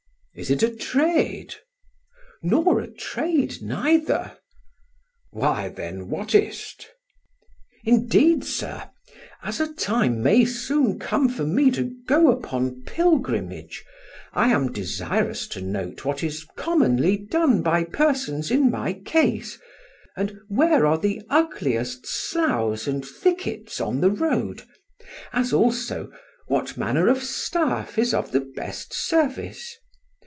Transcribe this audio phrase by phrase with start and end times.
[0.33, 1.55] "Is it a trade?"
[2.41, 4.37] "Nor a trade neither."
[5.31, 6.87] "Why, then, what is't?"
[7.83, 8.89] "Indeed, sir,
[9.43, 13.83] as a time may soon come for me to go upon Pilgrimage,
[14.31, 19.59] I am desirous to note what is commonly done by persons in my case,
[20.15, 24.63] and where are the ugliest Sloughs and Thickets on the Road;
[25.33, 26.09] as also,
[26.47, 29.75] what manner of Staff is of the best service.